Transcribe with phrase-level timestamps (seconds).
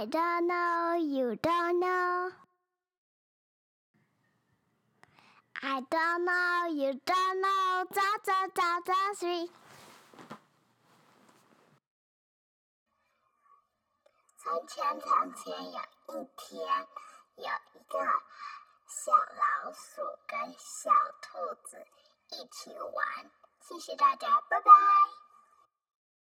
[0.00, 2.30] i don't knowyoudon't know
[5.62, 9.50] i don't knowyoudon't know 早早早早睡
[14.38, 16.86] 从前从前有一天
[17.36, 17.98] 有一个
[18.86, 20.90] 小老鼠跟小
[21.20, 21.76] 兔子
[22.30, 23.30] 一起玩
[23.60, 24.99] 谢谢大家拜拜